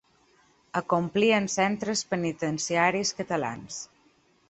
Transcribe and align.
Acomplir 0.81 1.29
en 1.41 1.51
centres 1.57 2.03
penitenciaris 2.17 3.17
catalans. 3.23 3.83